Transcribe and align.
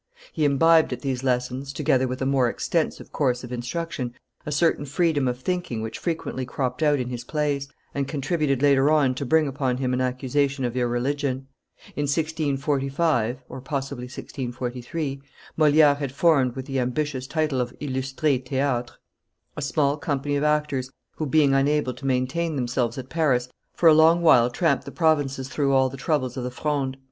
He 0.33 0.45
imbibed 0.45 0.91
at 0.93 1.01
these 1.01 1.23
lessons, 1.23 1.71
together 1.71 2.07
with 2.07 2.23
a 2.23 2.25
more 2.25 2.49
extensive 2.49 3.11
course 3.11 3.43
of 3.43 3.51
instruction, 3.51 4.15
a 4.47 4.51
certain 4.51 4.83
freedom 4.83 5.27
of 5.27 5.39
thinking 5.41 5.83
which 5.83 5.99
frequently 5.99 6.43
cropped 6.43 6.81
out 6.81 6.97
in 6.99 7.09
his 7.09 7.23
plays, 7.23 7.67
and 7.93 8.07
contributed 8.07 8.63
later 8.63 8.89
on 8.89 9.13
to 9.13 9.27
bring 9.27 9.47
upon 9.47 9.77
him 9.77 9.93
an 9.93 10.01
accusation 10.01 10.65
of 10.65 10.75
irreligion. 10.75 11.45
In 11.95 12.05
1645 12.09 13.43
(?1643), 13.47 15.21
Moliere 15.55 15.93
had 15.93 16.11
formed, 16.11 16.55
with 16.55 16.65
the 16.65 16.79
ambitious 16.79 17.27
title 17.27 17.61
of 17.61 17.71
illustre 17.79 18.21
theatre, 18.39 18.85
a 19.55 19.61
small 19.61 19.97
company 19.97 20.35
of 20.35 20.43
actors, 20.43 20.89
who, 21.17 21.27
being 21.27 21.53
unable 21.53 21.93
to 21.93 22.07
maintain 22.07 22.55
themselves 22.55 22.97
at 22.97 23.09
Paris, 23.09 23.49
for 23.75 23.87
a 23.87 23.93
long 23.93 24.23
while 24.23 24.49
tramped 24.49 24.85
the 24.85 24.91
provinces 24.91 25.47
through 25.47 25.73
all 25.73 25.89
the 25.89 25.95
troubles 25.95 26.37
of 26.37 26.43
the 26.43 26.49
Fronde. 26.49 26.97